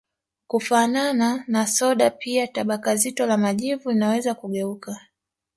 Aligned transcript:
Kufanana 0.47 1.43
na 1.47 1.67
soda 1.67 2.09
pia 2.09 2.47
tabaka 2.47 2.95
zito 2.95 3.25
la 3.25 3.37
majivu 3.37 3.91
linaweza 3.91 4.33
kugeuka 4.35 5.01